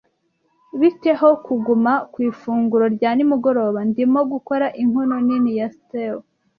[0.79, 3.79] Bite ho kuguma ku ifunguro rya nimugoroba?
[3.89, 6.15] Ndimo gukora inkono nini ya stew.